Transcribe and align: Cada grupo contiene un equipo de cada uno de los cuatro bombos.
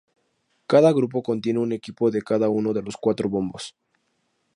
Cada 0.65 0.93
grupo 0.93 1.21
contiene 1.21 1.59
un 1.59 1.71
equipo 1.73 2.09
de 2.09 2.23
cada 2.23 2.49
uno 2.49 2.73
de 2.73 2.81
los 2.81 2.97
cuatro 2.97 3.29
bombos. 3.29 3.75